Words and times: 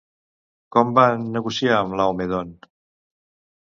Com 0.77 0.95
van 0.95 1.29
negociar 1.37 1.79
amb 1.83 2.01
Laomedont? 2.03 2.59